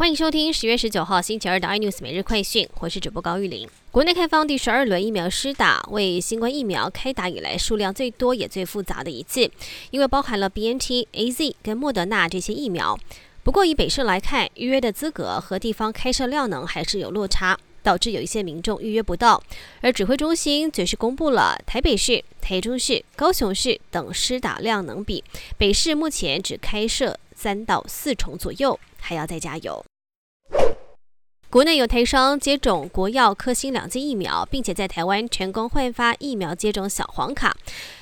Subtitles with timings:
[0.00, 3.68] 欢迎收听十月十九号星期二的 iNews 每日快讯，我是主播高玉玲。
[3.90, 9.50] 国内开放第十二轮疫苗施打，为新冠疫苗开打以来数量最多也最复杂的一次，
[9.90, 12.98] 因为包含了 BNT、AZ 跟莫德纳这些疫苗。
[13.42, 19.42] 不过以北市来看，预约的资格和地方开设量能还是有落差，导致有一些民众预约不到。
[19.82, 25.22] 而指挥中心则是公布了台北市、台中市、高雄市等施打量能比，
[25.58, 29.84] 北市目前只开设三到四重左右，还要再加油。
[31.50, 37.56] 国内有台商接种国药科兴两剂疫苗，并且在台湾成功换发疫苗接种小黄卡，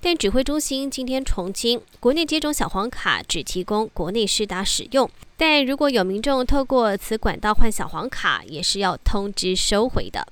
[0.00, 10.24] 但指挥中心今天重清，国内接种小黄卡只提供国内施打使用，但如果有民众透过此管道换小黄卡，也是要通知收回的。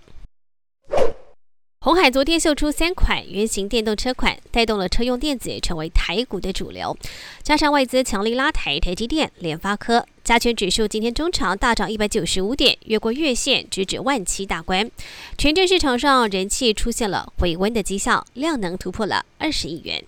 [1.83, 6.95] 红海昨天秀出三款原型电动车款，带动了车用电子成为台股的主流。
[7.43, 14.91] 加上外资强力拉抬台积电、联发科，加权指数今天中场大涨一百九十五点，越过月线，直指万七大关。
[15.39, 20.05] 全证市场上人气出现了回温的迹象，量能突破了二十亿元。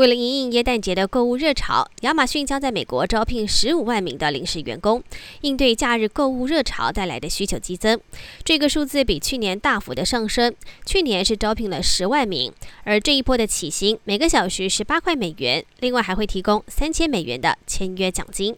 [0.00, 5.02] 为了迎应耶诞节的购物热潮，亚马逊将在美国招聘十五万名的临时员工，
[5.42, 8.00] 应对假日购物热潮带来的需求激增。
[8.42, 10.54] 这个数字比去年大幅的上升，
[10.86, 12.50] 去年是招聘了十万名，
[12.84, 18.56] 而这一波的起薪每个小时十八块美元，另外还会提供三千美元的签约奖金。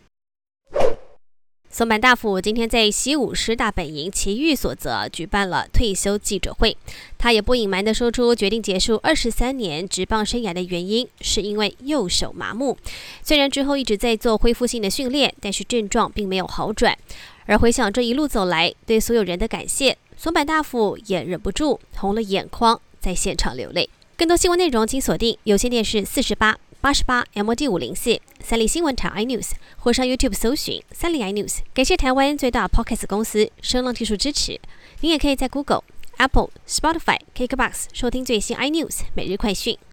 [1.75, 6.77] 松坂大辅今天在西武师大本营奇遇所则举办了退休记者会，
[7.17, 12.77] 他也不隐瞒地说出决定结束二十三年职棒生涯的原因，是因为右手麻木。
[13.23, 16.95] 虽然之后一直在做恢复性的训练，但是症状并没有好转。
[17.47, 23.89] 而回想这一路走来，对所有人的感谢，松坂大辅也忍不住红了眼眶，在现场流泪。
[24.19, 26.59] 更多新闻内容，请锁定有线电视四十八。
[26.83, 31.59] 八十八 M D 五零四三立新闻台 iNews 或上 YouTube 搜寻三立 iNews。
[31.73, 34.61] 感谢台湾最大 p o c k e t 公司声浪技术支持。
[35.01, 35.85] 您也可以在 Google、
[36.17, 39.79] Apple、Spotify、Kickbox 收听最新 iNews 每日快讯。